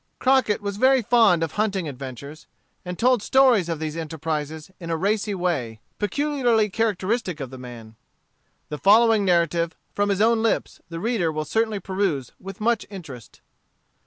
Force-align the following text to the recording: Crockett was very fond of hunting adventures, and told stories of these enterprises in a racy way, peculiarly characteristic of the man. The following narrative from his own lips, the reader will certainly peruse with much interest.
Crockett 0.17 0.61
was 0.63 0.77
very 0.77 1.03
fond 1.03 1.43
of 1.43 1.51
hunting 1.51 1.87
adventures, 1.87 2.47
and 2.83 2.97
told 2.97 3.21
stories 3.21 3.69
of 3.69 3.77
these 3.77 3.95
enterprises 3.95 4.71
in 4.79 4.89
a 4.89 4.97
racy 4.97 5.35
way, 5.35 5.79
peculiarly 5.99 6.71
characteristic 6.71 7.39
of 7.39 7.51
the 7.51 7.59
man. 7.59 7.93
The 8.69 8.79
following 8.79 9.23
narrative 9.23 9.75
from 9.93 10.09
his 10.09 10.19
own 10.19 10.41
lips, 10.41 10.81
the 10.89 10.99
reader 10.99 11.31
will 11.31 11.45
certainly 11.45 11.79
peruse 11.79 12.31
with 12.39 12.59
much 12.59 12.83
interest. 12.89 13.41